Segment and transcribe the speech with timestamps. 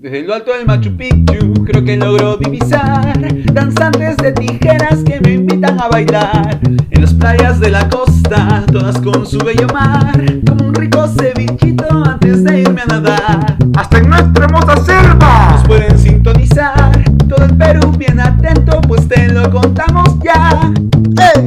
[0.00, 3.12] Desde lo alto del Machu Picchu creo que logro divisar
[3.52, 8.98] Danzantes de tijeras que me invitan a bailar En las playas de la costa, todas
[9.00, 14.08] con su bello mar Como un rico cevichito antes de irme a nadar ¡Hasta en
[14.08, 15.50] nuestra hermosa selva!
[15.50, 20.72] Nos pueden sintonizar Todo el Perú bien atento pues te lo contamos ya
[21.34, 21.44] ¡Ey!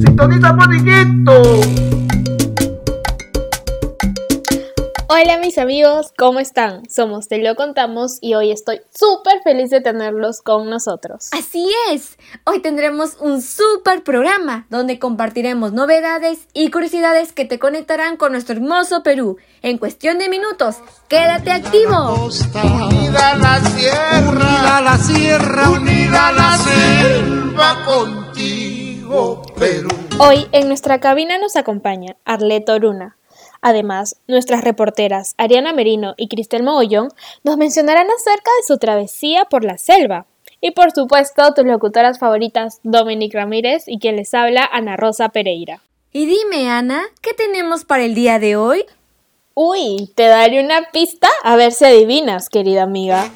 [0.00, 2.05] ¡Sintoniza, maniquito!
[5.08, 6.82] Hola mis amigos, ¿cómo están?
[6.90, 11.28] Somos Te lo contamos y hoy estoy súper feliz de tenerlos con nosotros.
[11.30, 18.16] Así es, hoy tendremos un súper programa donde compartiremos novedades y curiosidades que te conectarán
[18.16, 20.78] con nuestro hermoso Perú en cuestión de minutos.
[21.06, 22.26] ¡Quédate activo!
[22.26, 29.88] Unida la sierra, unida la sierra, unida la selva contigo, Perú.
[30.18, 33.16] Hoy en nuestra cabina nos acompaña Arleto Oruna
[33.60, 37.08] Además, nuestras reporteras Ariana Merino y Cristel Mogollón
[37.44, 40.26] nos mencionarán acerca de su travesía por la selva.
[40.60, 45.80] Y por supuesto, tus locutoras favoritas, Dominic Ramírez y quien les habla, Ana Rosa Pereira.
[46.12, 48.84] Y dime, Ana, ¿qué tenemos para el día de hoy?
[49.54, 53.30] Uy, te daré una pista a ver si adivinas, querida amiga.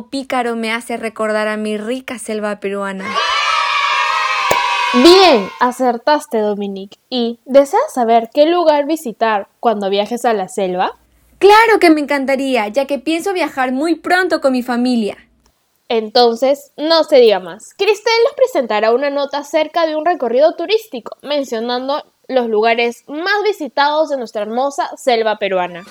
[0.00, 3.04] Ritmo pícaro me hace recordar a mi rica selva peruana.
[4.94, 6.98] Bien, acertaste, Dominique.
[7.08, 10.96] ¿Y deseas saber qué lugar visitar cuando viajes a la selva?
[11.38, 15.16] Claro que me encantaría, ya que pienso viajar muy pronto con mi familia.
[15.88, 17.74] Entonces, no se diga más.
[17.76, 24.10] Cristel nos presentará una nota acerca de un recorrido turístico, mencionando los lugares más visitados
[24.10, 25.84] de nuestra hermosa selva peruana.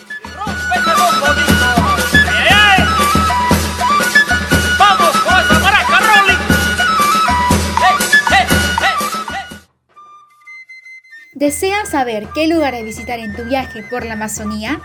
[11.39, 14.81] ¿Deseas saber qué lugares visitar en tu viaje por la Amazonía?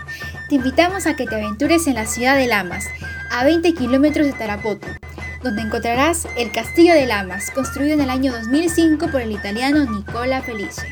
[0.47, 2.85] Te invitamos a que te aventures en la ciudad de Lamas,
[3.29, 4.87] a 20 kilómetros de Tarapoto,
[5.43, 10.41] donde encontrarás el Castillo de Lamas, construido en el año 2005 por el italiano Nicola
[10.43, 10.87] Felice.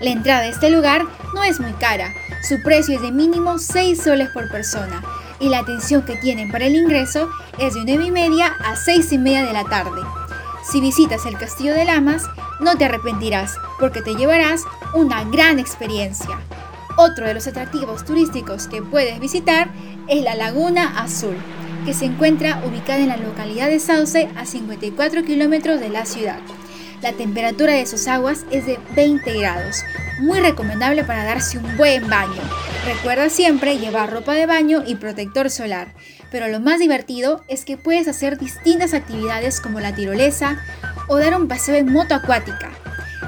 [0.00, 1.04] La entrada a este lugar
[1.36, 2.12] no es muy cara,
[2.42, 5.04] su precio es de mínimo 6 soles por persona
[5.38, 7.30] y la atención que tienen para el ingreso
[7.60, 10.00] es de 9 y media a 6 y media de la tarde.
[10.68, 12.24] Si visitas el Castillo de Lamas,
[12.60, 14.62] no te arrepentirás porque te llevarás
[14.94, 16.38] una gran experiencia.
[16.96, 19.70] Otro de los atractivos turísticos que puedes visitar
[20.08, 21.36] es la Laguna Azul,
[21.84, 26.38] que se encuentra ubicada en la localidad de Sauce a 54 kilómetros de la ciudad.
[27.02, 29.82] La temperatura de sus aguas es de 20 grados,
[30.20, 32.42] muy recomendable para darse un buen baño.
[32.84, 35.94] Recuerda siempre llevar ropa de baño y protector solar,
[36.30, 40.62] pero lo más divertido es que puedes hacer distintas actividades como la tirolesa
[41.10, 42.70] o dar un paseo en moto acuática.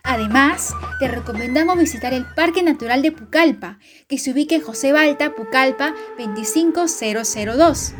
[0.04, 3.78] Además, te recomendamos visitar el Parque Natural de Pucallpa,
[4.08, 7.92] que se ubica en José Balta, Pucallpa 25002.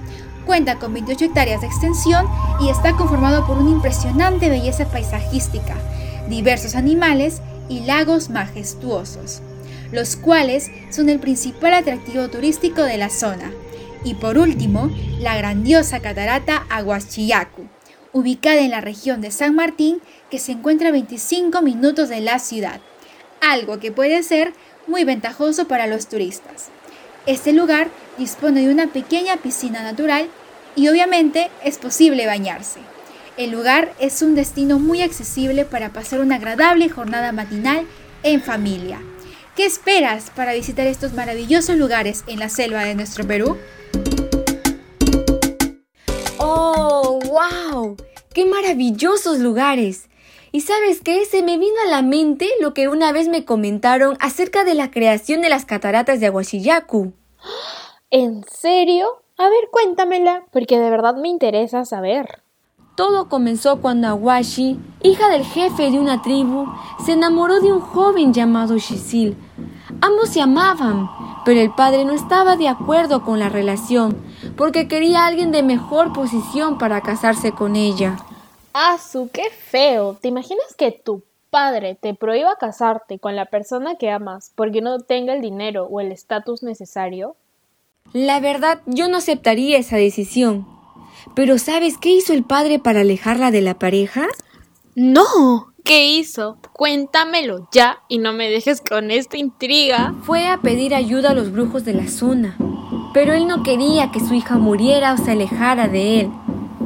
[0.47, 2.27] Cuenta con 28 hectáreas de extensión
[2.61, 5.75] y está conformado por una impresionante belleza paisajística,
[6.29, 9.43] diversos animales y lagos majestuosos,
[9.91, 13.51] los cuales son el principal atractivo turístico de la zona.
[14.05, 17.69] Y por último, la grandiosa catarata Aguachillacu,
[18.13, 20.01] ubicada en la región de San Martín,
[20.31, 22.81] que se encuentra a 25 minutos de la ciudad,
[23.41, 24.53] algo que puede ser
[24.87, 26.69] muy ventajoso para los turistas.
[27.27, 30.29] Este lugar dispone de una pequeña piscina natural
[30.75, 32.81] y obviamente es posible bañarse.
[33.37, 37.87] El lugar es un destino muy accesible para pasar una agradable jornada matinal
[38.23, 39.01] en familia.
[39.57, 43.57] ¿Qué esperas para visitar estos maravillosos lugares en la selva de nuestro Perú?
[46.39, 46.92] ¡Oh,
[47.33, 47.97] wow!
[48.35, 50.11] ¡Qué maravillosos lugares!
[50.53, 54.19] Y sabes qué, se me vino a la mente lo que una vez me comentaron
[54.21, 57.15] acerca de la creación de las cataratas de Aguashiyaku.
[58.11, 59.23] ¿En serio?
[59.39, 62.43] A ver, cuéntamela, porque de verdad me interesa saber.
[62.97, 66.67] Todo comenzó cuando Awashi, hija del jefe de una tribu,
[67.07, 69.35] se enamoró de un joven llamado Shisil.
[70.03, 71.09] Ambos se amaban,
[71.47, 74.23] pero el padre no estaba de acuerdo con la relación,
[74.57, 78.17] porque quería a alguien de mejor posición para casarse con ella.
[78.73, 80.15] ¡Asu, qué feo!
[80.21, 85.01] ¿Te imaginas que tu padre te prohíba casarte con la persona que amas porque no
[85.01, 87.37] tenga el dinero o el estatus necesario?
[88.13, 90.67] La verdad, yo no aceptaría esa decisión.
[91.35, 94.27] Pero ¿sabes qué hizo el padre para alejarla de la pareja?
[94.95, 95.73] No.
[95.85, 96.59] ¿Qué hizo?
[96.73, 100.15] Cuéntamelo ya y no me dejes con esta intriga.
[100.23, 102.57] Fue a pedir ayuda a los brujos de la zona.
[103.13, 106.31] Pero él no quería que su hija muriera o se alejara de él,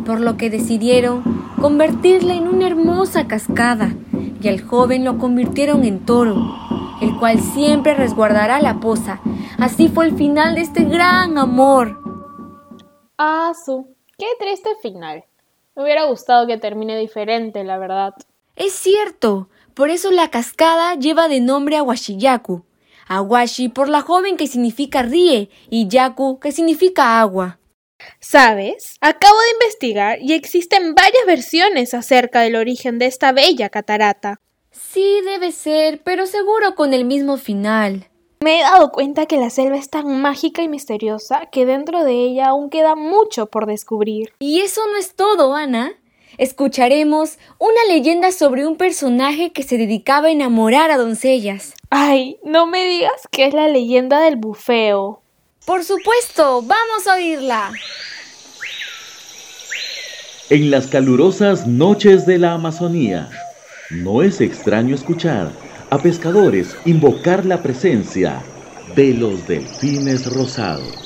[0.05, 1.23] por lo que decidieron
[1.61, 3.93] convertirla en una hermosa cascada
[4.41, 6.37] y al joven lo convirtieron en toro,
[7.01, 9.21] el cual siempre resguardará la poza.
[9.59, 11.99] Así fue el final de este gran amor.
[13.19, 15.25] Ah, su, qué triste final.
[15.75, 18.15] Me hubiera gustado que termine diferente, la verdad.
[18.57, 22.63] Es cierto, por eso la cascada lleva de nombre Awashiyaku.
[23.09, 27.59] Awashi por la joven que significa ríe y Yaku que significa agua.
[28.21, 28.97] ¿Sabes?
[29.01, 34.41] Acabo de investigar y existen varias versiones acerca del origen de esta bella catarata.
[34.71, 38.09] Sí, debe ser, pero seguro con el mismo final.
[38.41, 42.13] Me he dado cuenta que la selva es tan mágica y misteriosa que dentro de
[42.13, 44.35] ella aún queda mucho por descubrir.
[44.39, 45.95] Y eso no es todo, Ana
[46.39, 51.75] escucharemos una leyenda sobre un personaje que se dedicaba a enamorar a doncellas.
[51.91, 55.23] Ay, no me digas que es la leyenda del bufeo.
[55.65, 57.73] Por supuesto, vamos a oírla.
[60.49, 63.29] En las calurosas noches de la Amazonía,
[63.91, 65.51] no es extraño escuchar
[65.91, 68.43] a pescadores invocar la presencia
[68.95, 71.06] de los delfines rosados.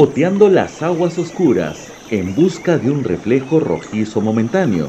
[0.00, 4.88] Oteando las aguas oscuras en busca de un reflejo rojizo momentáneo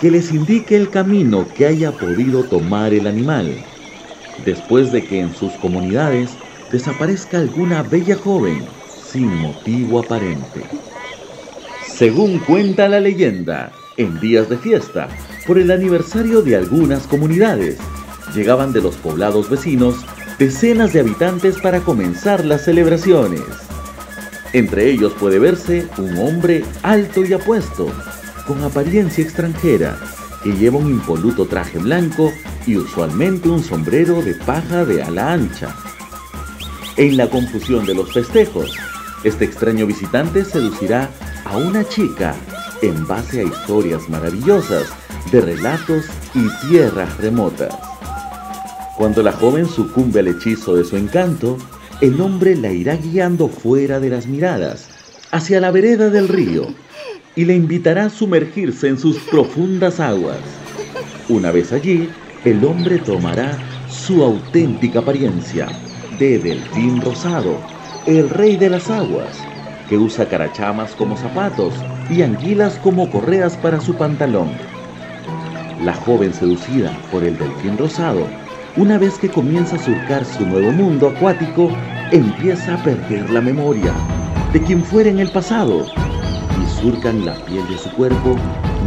[0.00, 3.52] que les indique el camino que haya podido tomar el animal,
[4.44, 6.30] después de que en sus comunidades
[6.70, 8.64] desaparezca alguna bella joven
[9.04, 10.62] sin motivo aparente.
[11.88, 15.08] Según cuenta la leyenda, en días de fiesta,
[15.48, 17.76] por el aniversario de algunas comunidades,
[18.36, 19.96] llegaban de los poblados vecinos
[20.38, 23.42] decenas de habitantes para comenzar las celebraciones.
[24.52, 27.92] Entre ellos puede verse un hombre alto y apuesto,
[28.46, 29.98] con apariencia extranjera,
[30.42, 32.32] que lleva un impoluto traje blanco
[32.66, 35.74] y usualmente un sombrero de paja de ala ancha.
[36.96, 38.74] En la confusión de los festejos,
[39.22, 41.10] este extraño visitante seducirá
[41.44, 42.34] a una chica
[42.82, 44.86] en base a historias maravillosas
[45.30, 47.74] de relatos y tierras remotas.
[48.96, 51.58] Cuando la joven sucumbe al hechizo de su encanto,
[52.00, 54.88] el hombre la irá guiando fuera de las miradas,
[55.32, 56.68] hacia la vereda del río,
[57.34, 60.38] y le invitará a sumergirse en sus profundas aguas.
[61.28, 62.08] Una vez allí,
[62.44, 63.58] el hombre tomará
[63.88, 65.66] su auténtica apariencia
[66.20, 67.58] de delfín rosado,
[68.06, 69.38] el rey de las aguas,
[69.88, 71.74] que usa carachamas como zapatos
[72.10, 74.50] y anguilas como correas para su pantalón.
[75.82, 78.26] La joven seducida por el delfín rosado
[78.78, 81.68] una vez que comienza a surcar su nuevo mundo acuático,
[82.12, 83.92] empieza a perder la memoria
[84.52, 85.84] de quien fuera en el pasado
[86.62, 88.36] y surcan la piel de su cuerpo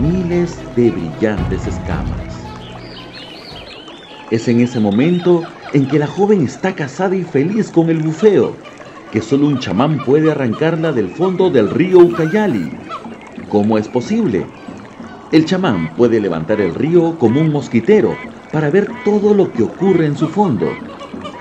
[0.02, 2.48] miles de brillantes escamas.
[4.32, 5.44] Es en ese momento
[5.74, 8.56] en que la joven está casada y feliz con el bufeo,
[9.12, 12.72] que solo un chamán puede arrancarla del fondo del río Ucayali.
[13.50, 14.46] ¿Cómo es posible?
[15.34, 20.06] El chamán puede levantar el río como un mosquitero para ver todo lo que ocurre
[20.06, 20.68] en su fondo.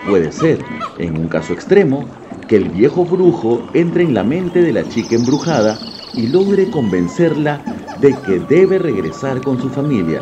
[0.08, 0.64] Puede ser,
[0.98, 2.08] en un caso extremo,
[2.46, 5.78] que el viejo brujo entre en la mente de la chica embrujada
[6.14, 7.62] y logre convencerla
[8.00, 10.20] de que debe regresar con su familia.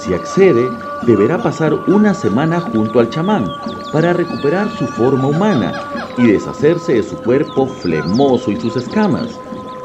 [0.00, 0.68] Si accede,
[1.06, 3.46] deberá pasar una semana junto al chamán
[3.92, 5.72] para recuperar su forma humana
[6.18, 9.40] y deshacerse de su cuerpo flemoso y sus escamas,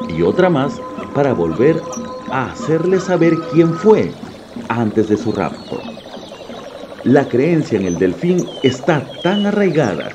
[0.08, 0.82] y otra más
[1.14, 1.82] para volver
[2.30, 4.14] a hacerle saber quién fue
[4.68, 5.79] antes de su rapto.
[7.04, 10.10] La creencia en el delfín está tan arraigada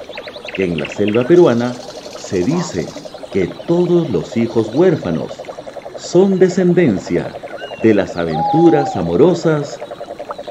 [0.54, 1.72] que en la selva peruana
[2.18, 2.86] se dice
[3.32, 5.32] que todos los hijos huérfanos
[5.96, 7.32] son descendencia
[7.82, 9.78] de las aventuras amorosas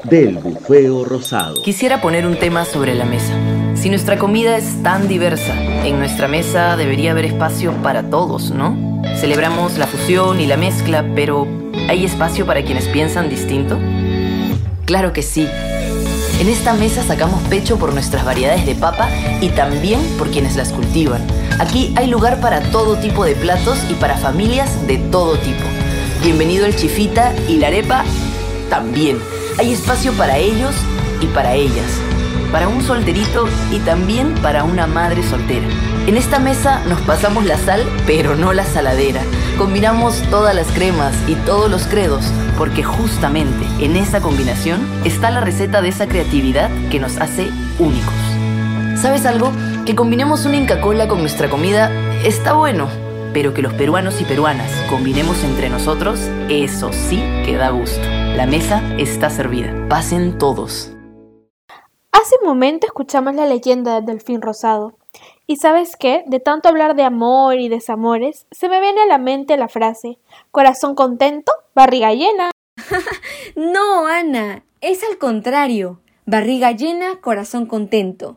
[0.02, 1.62] del bufeo rosado.
[1.62, 3.32] Quisiera poner un tema sobre la mesa.
[3.74, 9.02] Si nuestra comida es tan diversa, en nuestra mesa debería haber espacio para todos, ¿no?
[9.16, 11.46] Celebramos la fusión y la mezcla, pero
[11.88, 13.78] ¿hay espacio para quienes piensan distinto?
[14.84, 15.46] Claro que sí.
[16.44, 19.08] En esta mesa sacamos pecho por nuestras variedades de papa
[19.40, 21.26] y también por quienes las cultivan.
[21.58, 25.64] Aquí hay lugar para todo tipo de platos y para familias de todo tipo.
[26.22, 28.04] Bienvenido el chifita y la arepa
[28.68, 29.18] también.
[29.58, 30.74] Hay espacio para ellos
[31.22, 31.98] y para ellas.
[32.52, 35.66] Para un solterito y también para una madre soltera.
[36.06, 39.22] En esta mesa nos pasamos la sal, pero no la saladera.
[39.56, 42.26] Combinamos todas las cremas y todos los credos,
[42.58, 48.14] porque justamente en esa combinación está la receta de esa creatividad que nos hace únicos.
[49.00, 49.52] ¿Sabes algo?
[49.84, 51.90] Que combinemos una Inca Cola con nuestra comida
[52.24, 52.88] está bueno,
[53.34, 58.00] pero que los peruanos y peruanas combinemos entre nosotros, eso sí que da gusto.
[58.36, 59.72] La mesa está servida.
[59.88, 60.90] Pasen todos.
[62.12, 64.96] Hace un momento escuchamos la leyenda del delfín rosado.
[65.46, 69.18] Y sabes qué, de tanto hablar de amor y desamores, se me viene a la
[69.18, 70.18] mente la frase,
[70.50, 72.50] corazón contento, barriga llena.
[73.56, 78.36] no, Ana, es al contrario, barriga llena, corazón contento.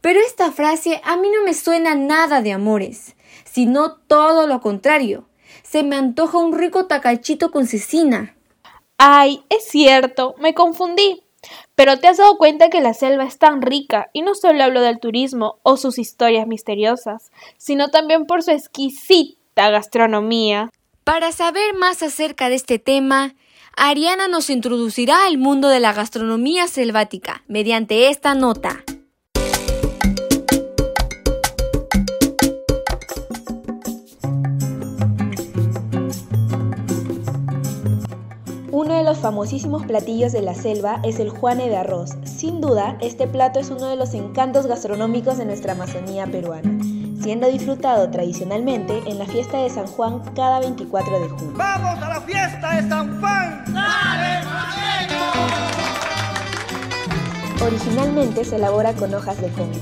[0.00, 3.14] Pero esta frase a mí no me suena nada de amores,
[3.44, 5.28] sino todo lo contrario.
[5.62, 8.36] Se me antoja un rico tacachito con cecina.
[8.98, 11.22] Ay, es cierto, me confundí.
[11.74, 14.80] Pero te has dado cuenta que la selva es tan rica, y no solo hablo
[14.80, 20.70] del turismo o sus historias misteriosas, sino también por su exquisita gastronomía.
[21.04, 23.34] Para saber más acerca de este tema,
[23.76, 28.84] Ariana nos introducirá al mundo de la gastronomía selvática mediante esta nota.
[38.80, 42.16] Uno de los famosísimos platillos de la selva es el juane de arroz.
[42.24, 46.82] Sin duda, este plato es uno de los encantos gastronómicos de nuestra Amazonía peruana,
[47.20, 51.52] siendo disfrutado tradicionalmente en la fiesta de San Juan cada 24 de junio.
[51.58, 53.64] ¡Vamos a la fiesta de San Juan!
[53.66, 54.46] ¡Dale,
[57.62, 59.76] Originalmente se elabora con hojas de coco,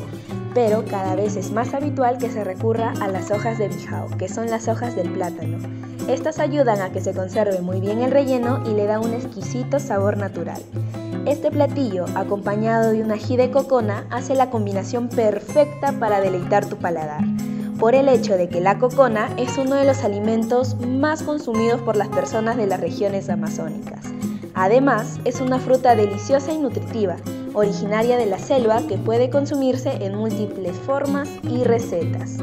[0.55, 4.29] pero cada vez es más habitual que se recurra a las hojas de bijao, que
[4.29, 5.78] son las hojas del plátano
[6.09, 9.79] estas ayudan a que se conserve muy bien el relleno y le da un exquisito
[9.79, 10.63] sabor natural.
[11.27, 16.77] Este platillo, acompañado de un ají de cocona, hace la combinación perfecta para deleitar tu
[16.77, 17.23] paladar,
[17.79, 21.97] por el hecho de que la cocona es uno de los alimentos más consumidos por
[21.97, 24.07] las personas de las regiones amazónicas.
[24.55, 27.17] Además, es una fruta deliciosa y nutritiva,
[27.53, 32.39] originaria de la selva que puede consumirse en múltiples formas y recetas.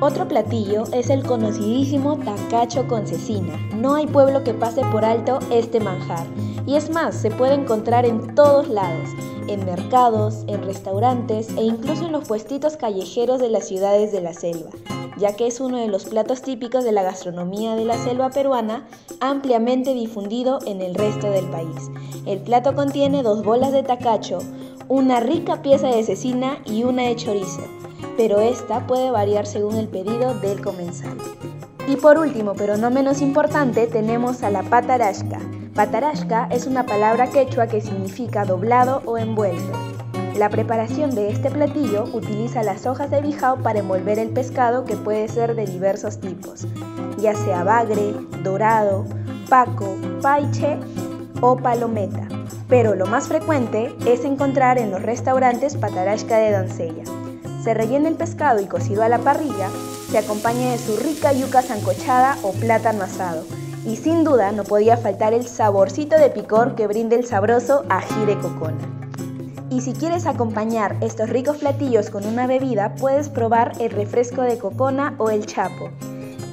[0.00, 3.56] Otro platillo es el conocidísimo tacacho con cecina.
[3.74, 6.24] No hay pueblo que pase por alto este manjar.
[6.66, 9.08] Y es más, se puede encontrar en todos lados,
[9.48, 14.34] en mercados, en restaurantes e incluso en los puestitos callejeros de las ciudades de la
[14.34, 14.70] selva,
[15.16, 18.86] ya que es uno de los platos típicos de la gastronomía de la selva peruana,
[19.18, 21.90] ampliamente difundido en el resto del país.
[22.24, 24.38] El plato contiene dos bolas de tacacho,
[24.86, 27.62] una rica pieza de cecina y una de chorizo
[28.18, 31.16] pero esta puede variar según el pedido del comensal.
[31.86, 35.38] Y por último, pero no menos importante, tenemos a la patarashka.
[35.72, 39.72] Patarashka es una palabra quechua que significa doblado o envuelto.
[40.36, 44.96] La preparación de este platillo utiliza las hojas de bijao para envolver el pescado que
[44.96, 46.66] puede ser de diversos tipos,
[47.18, 49.04] ya sea bagre, dorado,
[49.48, 50.76] paco, paiche
[51.40, 52.26] o palometa.
[52.68, 57.17] Pero lo más frecuente es encontrar en los restaurantes patarashka de doncella.
[57.62, 59.68] Se rellena el pescado y cocido a la parrilla,
[60.10, 63.44] se acompaña de su rica yuca sancochada o plátano asado.
[63.84, 68.24] Y sin duda no podía faltar el saborcito de picor que brinda el sabroso ají
[68.26, 68.98] de cocona.
[69.70, 74.58] Y si quieres acompañar estos ricos platillos con una bebida, puedes probar el refresco de
[74.58, 75.90] cocona o el chapo,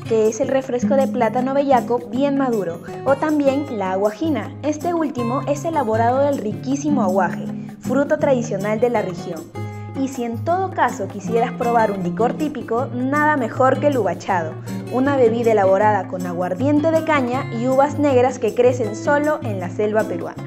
[0.07, 4.53] que es el refresco de plátano bellaco bien maduro, o también la aguajina.
[4.63, 7.45] Este último es elaborado del riquísimo aguaje,
[7.79, 9.64] fruto tradicional de la región.
[9.97, 14.53] Y si en todo caso quisieras probar un licor típico, nada mejor que el ubachado,
[14.91, 19.69] una bebida elaborada con aguardiente de caña y uvas negras que crecen solo en la
[19.69, 20.43] selva peruana.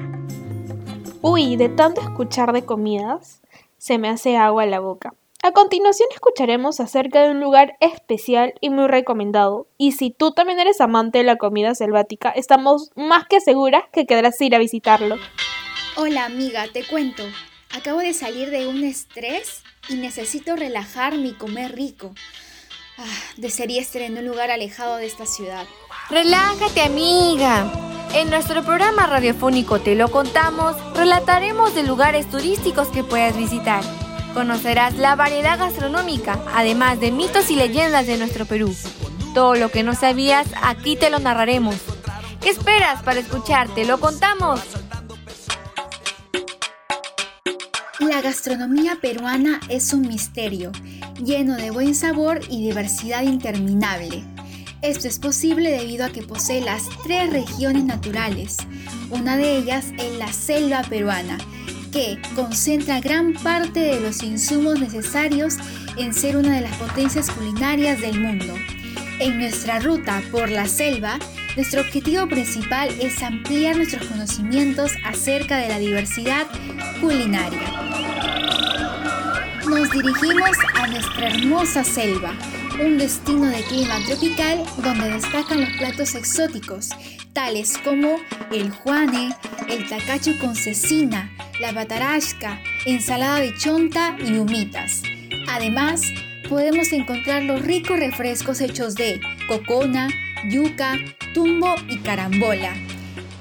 [1.21, 3.41] Uy, de tanto escuchar de comidas,
[3.77, 5.15] se me hace agua en la boca.
[5.41, 9.67] A continuación escucharemos acerca de un lugar especial y muy recomendado.
[9.77, 14.05] Y si tú también eres amante de la comida selvática, estamos más que seguras que
[14.05, 15.15] querrás ir a visitarlo.
[15.95, 17.23] Hola amiga, te cuento.
[17.71, 22.13] Acabo de salir de un estrés y necesito relajarme y comer rico.
[22.97, 23.03] Ah,
[23.37, 25.65] desearía estar en un lugar alejado de esta ciudad.
[26.09, 27.71] Relájate, amiga.
[28.13, 33.83] En nuestro programa radiofónico Te lo contamos, relataremos de lugares turísticos que puedas visitar.
[34.33, 38.75] Conocerás la variedad gastronómica, además de mitos y leyendas de nuestro Perú.
[39.35, 41.75] Todo lo que no sabías, aquí te lo narraremos.
[42.41, 43.69] ¿Qué esperas para escuchar?
[43.75, 44.59] Te lo contamos.
[47.99, 50.71] La gastronomía peruana es un misterio,
[51.21, 54.23] lleno de buen sabor y diversidad interminable.
[54.81, 58.55] Esto es posible debido a que posee las tres regiones naturales.
[59.09, 61.37] Una de ellas es la selva peruana,
[61.91, 65.57] que concentra gran parte de los insumos necesarios
[65.97, 68.53] en ser una de las potencias culinarias del mundo.
[69.19, 71.19] En nuestra ruta por la selva,
[71.57, 76.47] nuestro objetivo principal es ampliar nuestros conocimientos acerca de la diversidad
[77.01, 77.59] culinaria.
[79.67, 82.31] Nos dirigimos a nuestra hermosa selva,
[82.81, 86.89] un destino de clima tropical donde destacan los platos exóticos,
[87.33, 88.15] tales como
[88.53, 89.35] el juane,
[89.67, 95.03] el tacacho con cecina, la batarashka, ensalada de chonta y humitas.
[95.49, 96.03] Además,
[96.49, 100.09] podemos encontrar los ricos refrescos hechos de cocona,
[100.49, 100.97] yuca,
[101.33, 102.73] tumbo y carambola.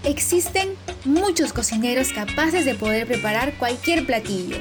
[0.05, 0.75] Existen
[1.05, 4.59] muchos cocineros capaces de poder preparar cualquier platillo.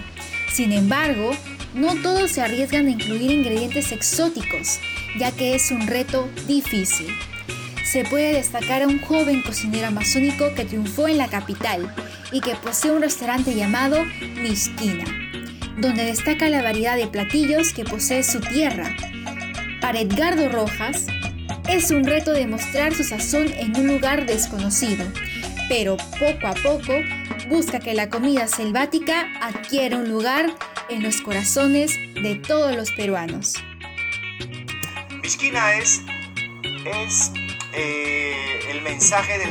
[0.51, 1.31] Sin embargo,
[1.75, 4.79] no todos se arriesgan a incluir ingredientes exóticos,
[5.19, 7.07] ya que es un reto difícil.
[7.83, 11.93] Se puede destacar a un joven cocinero amazónico que triunfó en la capital
[12.31, 14.03] y que posee un restaurante llamado
[14.41, 15.05] Mishkina,
[15.77, 18.96] donde destaca la variedad de platillos que posee su tierra.
[19.79, 21.07] Para Edgardo Rojas,
[21.69, 25.05] es un reto demostrar su sazón en un lugar desconocido,
[25.69, 26.93] pero poco a poco
[27.48, 30.53] busca que la comida selvática adquiera un lugar
[30.89, 33.55] en los corazones de todos los peruanos.
[35.22, 36.01] Mishkina es,
[37.74, 39.48] eh, el mensaje de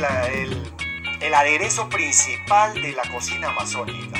[1.21, 4.19] el aderezo principal de la cocina amazónica.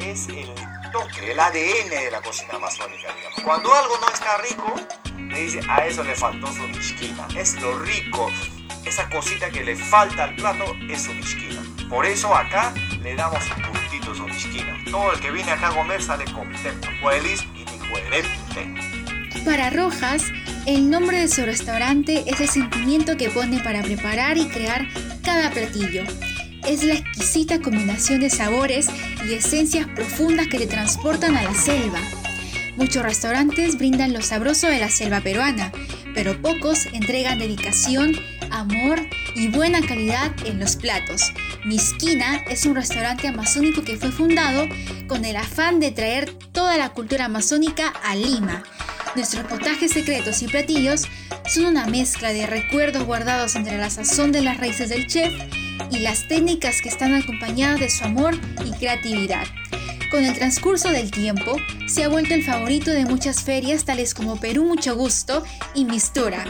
[0.00, 0.48] Es el
[0.90, 3.40] toque, el ADN de la cocina amazónica, digamos.
[3.42, 4.74] Cuando algo no está rico,
[5.16, 7.26] le dice, a eso le faltó su mishkina.
[7.36, 8.30] Es lo rico,
[8.84, 11.62] esa cosita que le falta al plato es su mishkina.
[11.88, 14.76] Por eso acá le damos un puntito su mishkina.
[14.90, 18.74] Todo el que viene acá a comer sale contento, feliz y diferente.
[19.44, 20.24] Para Rojas,
[20.66, 24.86] el nombre de su restaurante es el sentimiento que pone para preparar y crear
[25.22, 26.02] cada platillo.
[26.66, 28.88] Es la exquisita combinación de sabores
[29.24, 32.00] y esencias profundas que te transportan a la selva.
[32.76, 35.70] Muchos restaurantes brindan lo sabroso de la selva peruana,
[36.12, 38.16] pero pocos entregan dedicación,
[38.50, 38.98] amor
[39.36, 41.22] y buena calidad en los platos.
[41.64, 44.66] Misquina es un restaurante amazónico que fue fundado
[45.06, 48.64] con el afán de traer toda la cultura amazónica a Lima.
[49.14, 51.04] Nuestros potajes secretos y platillos
[51.48, 55.32] son una mezcla de recuerdos guardados entre la sazón de las raíces del chef
[55.90, 59.46] y las técnicas que están acompañadas de su amor y creatividad.
[60.10, 61.56] Con el transcurso del tiempo,
[61.88, 65.42] se ha vuelto el favorito de muchas ferias tales como Perú Mucho Gusto
[65.74, 66.44] y Mistura.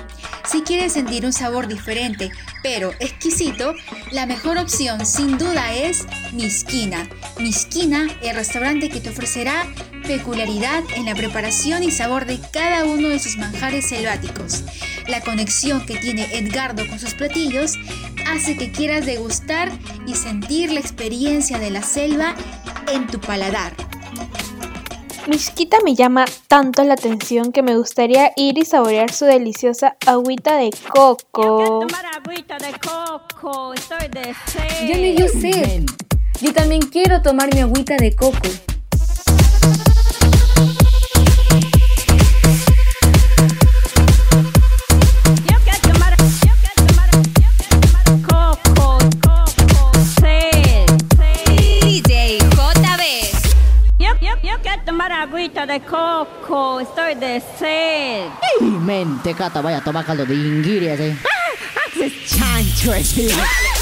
[0.51, 2.31] Si quieres sentir un sabor diferente,
[2.63, 3.75] pero exquisito,
[4.13, 7.09] la mejor opción sin duda es Misquina.
[7.41, 9.67] Misquina, el restaurante que te ofrecerá
[10.07, 14.63] peculiaridad en la preparación y sabor de cada uno de sus manjares selváticos.
[15.09, 17.73] La conexión que tiene Edgardo con sus platillos
[18.33, 19.71] hace que quieras degustar
[20.07, 22.35] y sentir la experiencia de la selva
[22.93, 23.73] en tu paladar.
[25.27, 30.57] Misquita me llama tanto la atención que me gustaría ir y saborear su deliciosa agüita
[30.57, 31.85] de coco.
[34.87, 35.85] Ya me dio sed.
[36.41, 38.49] Yo también quiero tomar mi agüita de coco.
[55.79, 58.29] De coco, estoy de sed.
[58.61, 59.61] ¡Ey, mente, cata!
[59.61, 61.17] Vaya a tomar caldo de inguiri ese.
[61.87, 63.29] ¡Haces chancho ese!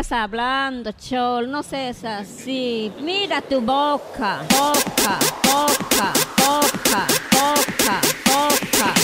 [0.00, 2.92] estás hablando, chol, no seas así.
[3.00, 8.94] Mira tu boca, boca, boca, boca, boca, boca,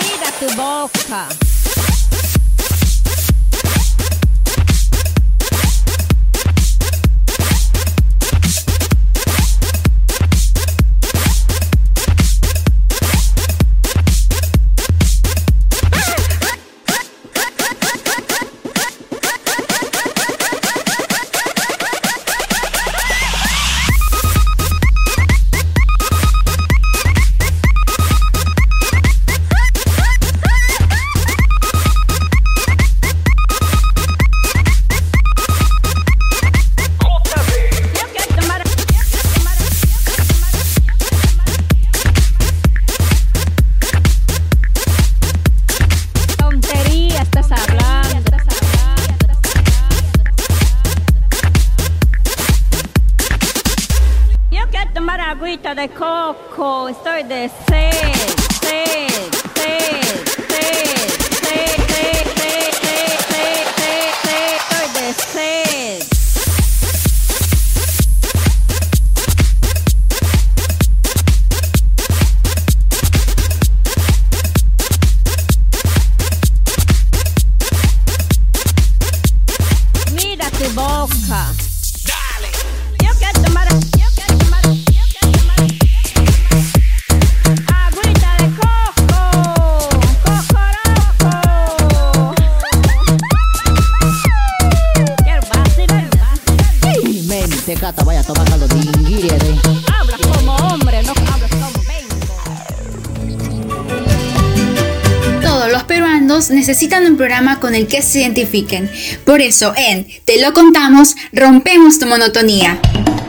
[0.00, 0.94] Mira tu boca.
[1.04, 1.43] agüita
[57.28, 57.63] です。
[106.66, 108.90] Necesitan un programa con el que se identifiquen.
[109.26, 112.80] Por eso en Te lo contamos, rompemos tu monotonía.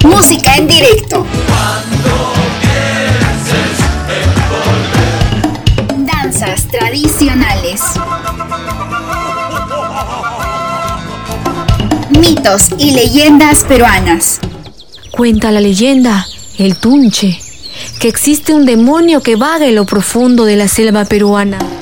[0.06, 1.26] Música en directo.
[5.98, 7.82] Danzas tradicionales.
[12.18, 14.40] Mitos y leyendas peruanas.
[15.12, 16.26] Cuenta la leyenda,
[16.58, 17.38] el Tunche,
[18.00, 21.75] que existe un demonio que vaga en lo profundo de la selva peruana.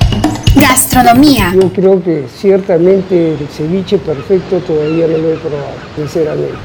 [0.55, 1.51] Gastronomía.
[1.53, 6.57] Yo creo que ciertamente el ceviche perfecto todavía no lo he probado, sinceramente.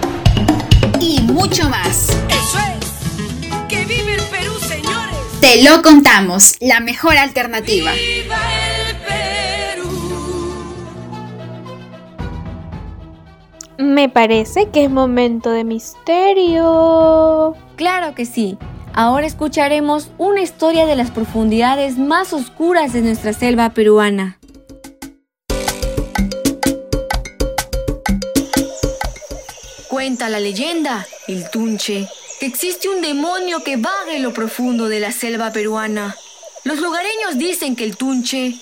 [1.01, 2.11] Y mucho más.
[2.29, 3.59] Eso es.
[3.69, 5.17] ¡Que vive el Perú, señores!
[5.41, 7.93] Te lo contamos, la mejor alternativa.
[13.79, 17.55] Me parece que es momento de misterio.
[17.77, 18.59] Claro que sí.
[19.01, 24.41] Ahora escucharemos una historia de las profundidades más oscuras de nuestra selva peruana.
[29.87, 32.09] Cuenta la leyenda, el Tunche,
[32.41, 36.17] que existe un demonio que vaga en lo profundo de la selva peruana.
[36.65, 38.57] Los lugareños dicen que el Tunche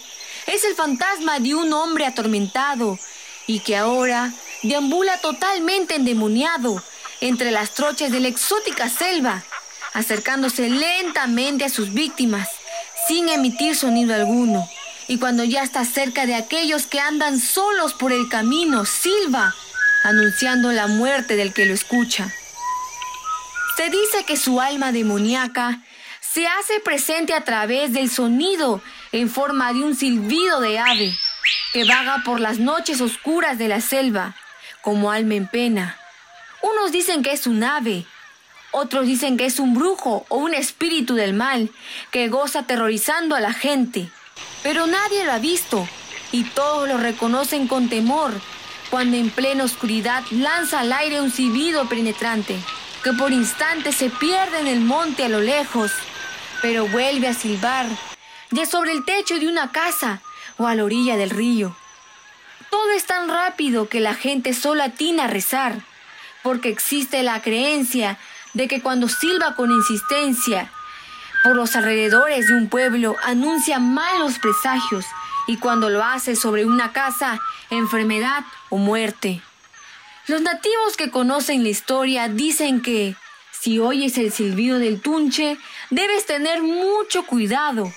[0.47, 2.99] es el fantasma de un hombre atormentado
[3.47, 6.83] y que ahora deambula totalmente endemoniado
[7.23, 9.43] entre las trochas de la exótica selva,
[9.97, 12.51] acercándose lentamente a sus víctimas
[13.09, 14.69] sin emitir sonido alguno.
[15.09, 19.55] Y cuando ya está cerca de aquellos que andan solos por el camino, silba,
[20.05, 22.31] anunciando la muerte del que lo escucha.
[23.79, 25.81] Se dice que su alma demoníaca
[26.21, 28.83] se hace presente a través del sonido
[29.13, 31.15] en forma de un silbido de ave
[31.73, 34.35] que vaga por las noches oscuras de la selva
[34.83, 35.97] como alma en pena.
[36.61, 38.05] Unos dicen que es un ave,
[38.77, 41.71] otros dicen que es un brujo o un espíritu del mal
[42.11, 44.11] que goza aterrorizando a la gente.
[44.63, 45.89] Pero nadie lo ha visto
[46.31, 48.33] y todos lo reconocen con temor
[48.91, 52.55] cuando en plena oscuridad lanza al aire un silbido penetrante
[53.03, 55.93] que por instantes se pierde en el monte a lo lejos,
[56.61, 57.87] pero vuelve a silbar
[58.51, 60.21] ya sobre el techo de una casa
[60.59, 61.75] o a la orilla del río.
[62.69, 65.81] Todo es tan rápido que la gente solo atina a rezar,
[66.43, 68.19] porque existe la creencia
[68.57, 70.73] de que cuando silba con insistencia
[71.45, 75.05] por los alrededores de un pueblo anuncia malos presagios
[75.47, 77.39] y cuando lo hace sobre una casa,
[77.69, 79.43] enfermedad o muerte.
[80.27, 83.15] Los nativos que conocen la historia dicen que
[83.53, 85.59] si oyes el silbido del tunche,
[85.91, 87.93] debes tener mucho cuidado.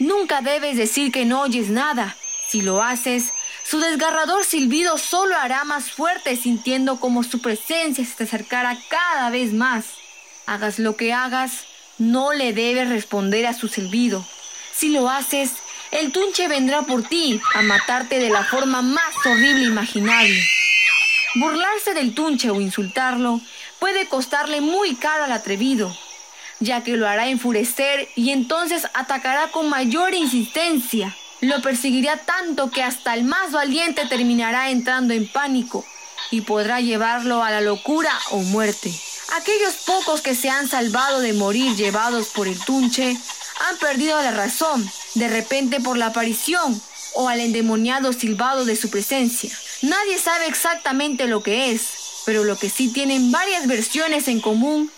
[0.00, 2.16] Nunca debes decir que no oyes nada.
[2.48, 3.32] Si lo haces,
[3.64, 9.30] su desgarrador silbido solo hará más fuerte sintiendo como su presencia se te acercará cada
[9.30, 9.99] vez más.
[10.50, 11.60] Hagas lo que hagas,
[11.98, 14.26] no le debes responder a su silbido.
[14.74, 15.52] Si lo haces,
[15.92, 20.42] el tunche vendrá por ti a matarte de la forma más horrible imaginable.
[21.36, 23.40] Burlarse del tunche o insultarlo
[23.78, 25.96] puede costarle muy caro al atrevido,
[26.58, 31.14] ya que lo hará enfurecer y entonces atacará con mayor insistencia.
[31.42, 35.84] Lo perseguirá tanto que hasta el más valiente terminará entrando en pánico
[36.32, 38.92] y podrá llevarlo a la locura o muerte.
[39.32, 43.16] Aquellos pocos que se han salvado de morir llevados por el tunche
[43.68, 46.80] han perdido la razón, de repente por la aparición
[47.14, 49.50] o al endemoniado silbado de su presencia.
[49.82, 51.82] Nadie sabe exactamente lo que es,
[52.26, 54.90] pero lo que sí tienen varias versiones en común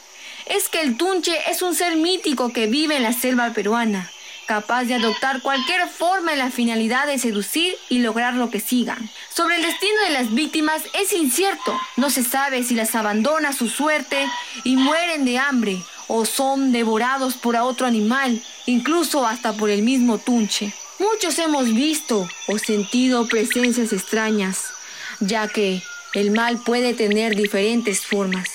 [0.46, 4.10] es que el tunche es un ser mítico que vive en la selva peruana,
[4.46, 9.10] capaz de adoptar cualquier forma en la finalidad de seducir y lograr lo que sigan.
[9.34, 13.68] Sobre el destino de las víctimas es incierto, no se sabe si las abandona su
[13.68, 14.28] suerte
[14.64, 20.18] y mueren de hambre o son devorados por otro animal, incluso hasta por el mismo
[20.18, 20.72] tunche.
[20.98, 24.66] Muchos hemos visto o sentido presencias extrañas,
[25.20, 25.82] ya que
[26.14, 28.48] el mal puede tener diferentes formas.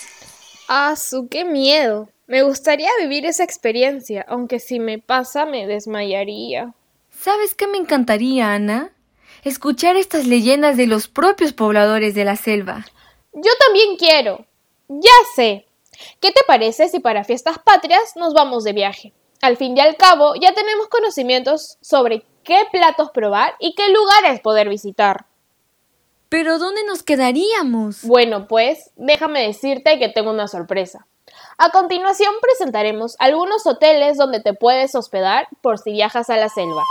[0.67, 2.09] ¡Ah, su qué miedo!
[2.27, 6.73] Me gustaría vivir esa experiencia, aunque si me pasa me desmayaría.
[7.09, 8.91] ¿Sabes qué me encantaría, Ana?
[9.45, 12.85] Escuchar estas leyendas de los propios pobladores de la selva.
[13.31, 14.45] Yo también quiero.
[14.89, 15.67] Ya sé.
[16.19, 19.13] ¿Qué te parece si para fiestas patrias nos vamos de viaje?
[19.41, 24.41] Al fin y al cabo, ya tenemos conocimientos sobre qué platos probar y qué lugares
[24.41, 25.27] poder visitar.
[26.27, 28.03] ¿Pero dónde nos quedaríamos?
[28.03, 31.07] Bueno, pues déjame decirte que tengo una sorpresa.
[31.59, 36.83] A continuación presentaremos algunos hoteles donde te puedes hospedar por si viajas a la selva.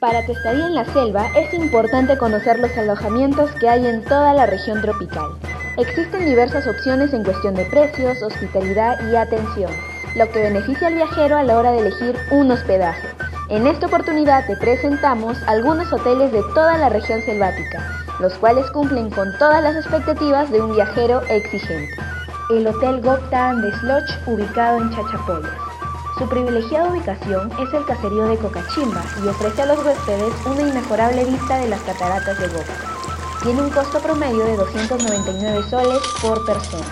[0.00, 4.34] Para tu estadía en la selva es importante conocer los alojamientos que hay en toda
[4.34, 5.38] la región tropical.
[5.78, 9.72] Existen diversas opciones en cuestión de precios, hospitalidad y atención,
[10.14, 13.23] lo que beneficia al viajero a la hora de elegir un hospedaje.
[13.50, 17.86] En esta oportunidad te presentamos algunos hoteles de toda la región selvática,
[18.18, 21.94] los cuales cumplen con todas las expectativas de un viajero exigente.
[22.48, 25.52] El Hotel Gopta and Lodge ubicado en Chachapoyas.
[26.18, 31.24] Su privilegiada ubicación es el caserío de Cocachimba y ofrece a los huéspedes una inmejorable
[31.26, 32.72] vista de las cataratas de Gopta.
[33.42, 36.86] Tiene un costo promedio de 299 soles por persona.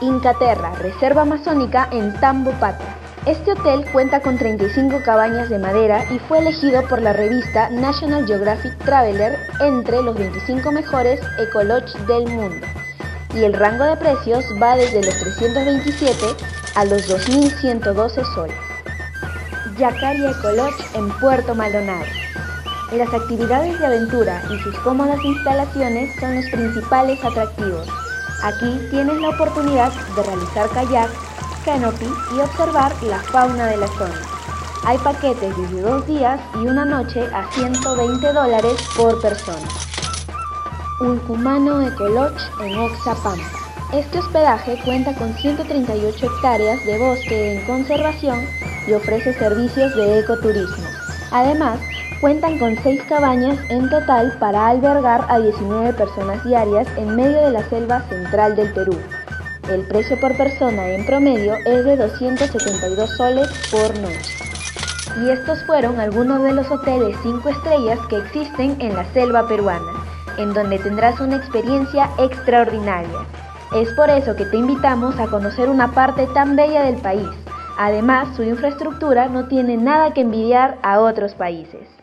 [0.00, 2.99] Incaterra, reserva amazónica en Tambopata.
[3.26, 8.26] Este hotel cuenta con 35 cabañas de madera y fue elegido por la revista National
[8.26, 12.66] Geographic Traveler entre los 25 mejores ecolodge del mundo.
[13.34, 16.16] Y el rango de precios va desde los 327
[16.76, 18.56] a los 2.112 soles.
[19.76, 22.06] Yacari Ecolodge en Puerto Maldonado.
[22.92, 27.86] Las actividades de aventura y sus cómodas instalaciones son los principales atractivos.
[28.42, 31.10] Aquí tienes la oportunidad de realizar kayak,
[31.70, 34.20] y observar la fauna de la zona.
[34.84, 39.68] Hay paquetes desde dos días y una noche a 120 dólares por persona.
[41.00, 43.44] Ulcumano Ecolodge en Oxapampa.
[43.92, 48.40] Este hospedaje cuenta con 138 hectáreas de bosque en conservación
[48.88, 50.88] y ofrece servicios de ecoturismo.
[51.30, 51.78] Además,
[52.20, 57.52] cuentan con 6 cabañas en total para albergar a 19 personas diarias en medio de
[57.52, 58.98] la selva central del Perú.
[59.70, 64.34] El precio por persona en promedio es de 272 soles por noche.
[65.22, 69.92] Y estos fueron algunos de los hoteles 5 estrellas que existen en la selva peruana,
[70.38, 73.20] en donde tendrás una experiencia extraordinaria.
[73.72, 77.28] Es por eso que te invitamos a conocer una parte tan bella del país.
[77.78, 81.99] Además, su infraestructura no tiene nada que envidiar a otros países.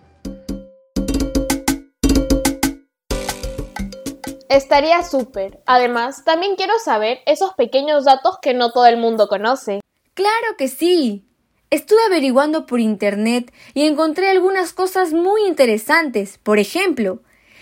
[4.50, 5.60] Estaría súper.
[5.66, 9.82] Además, también quiero saber esos pequeños datos que no todo el mundo conoce.
[10.14, 11.26] Claro que sí.
[11.70, 16.38] Estuve averiguando por internet y encontré algunas cosas muy interesantes.
[16.38, 17.22] Por ejemplo,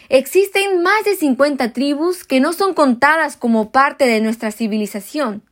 [0.10, 5.43] existen más de 50 tribus que no son contadas como parte de nuestra civilización.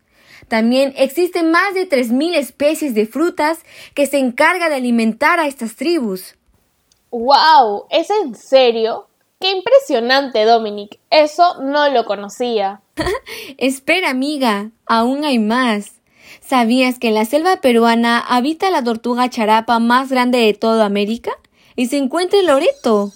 [0.47, 3.59] También existen más de 3.000 especies de frutas
[3.95, 6.35] que se encarga de alimentar a estas tribus.
[7.09, 7.87] ¡Wow!
[7.89, 9.07] ¿Es en serio?
[9.43, 11.01] ¡Qué impresionante, Dominic!
[11.09, 12.79] Eso no lo conocía.
[13.57, 15.99] Espera, amiga, aún hay más.
[16.39, 21.33] ¿Sabías que en la selva peruana habita la tortuga charapa más grande de toda América?
[21.75, 23.11] Y se encuentra en Loreto.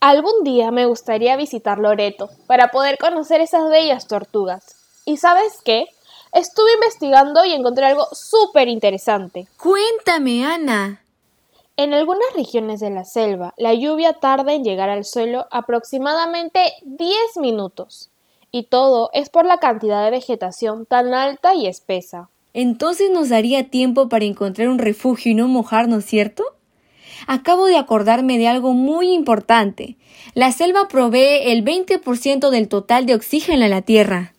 [0.00, 4.74] Algún día me gustaría visitar Loreto para poder conocer esas bellas tortugas.
[5.04, 5.86] ¿Y sabes qué?
[6.32, 9.46] Estuve investigando y encontré algo súper interesante.
[9.58, 11.02] Cuéntame, Ana.
[11.78, 17.12] En algunas regiones de la selva, la lluvia tarda en llegar al suelo aproximadamente 10
[17.36, 18.10] minutos.
[18.50, 22.30] Y todo es por la cantidad de vegetación tan alta y espesa.
[22.52, 26.42] Entonces nos daría tiempo para encontrar un refugio y no mojarnos, ¿cierto?
[27.28, 29.96] Acabo de acordarme de algo muy importante.
[30.34, 34.34] La selva provee el 20% del total de oxígeno en la Tierra.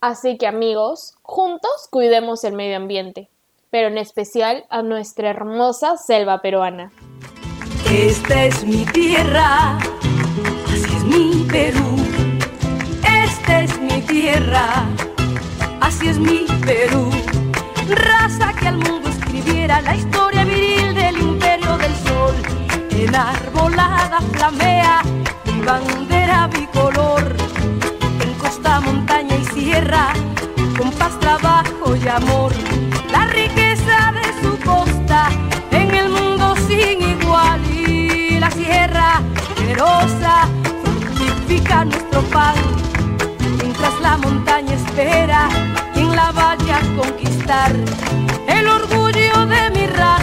[0.00, 3.30] Así que amigos, juntos cuidemos el medio ambiente,
[3.70, 6.90] pero en especial a nuestra hermosa selva peruana.
[7.90, 9.78] Esta es mi tierra,
[10.66, 11.96] así es mi Perú.
[13.24, 14.84] Esta es mi tierra,
[15.80, 17.10] así es mi Perú.
[17.88, 22.34] Raza que al mundo escribiera la historia viril del imperio del sol.
[22.90, 25.02] Enarbolada flamea
[25.46, 27.34] mi bandera bicolor.
[28.20, 30.12] En costa, montaña y sierra,
[30.80, 32.52] con paz, trabajo y amor.
[33.12, 35.28] La riqueza de su costa
[35.70, 37.60] en el mundo sin igual.
[37.70, 39.20] Y la sierra
[39.56, 40.48] generosa
[40.82, 42.54] fructifica nuestro pan.
[43.58, 45.48] Mientras la montaña espera
[45.92, 47.72] quien la vaya a conquistar.
[48.48, 50.19] El orgullo de mi raza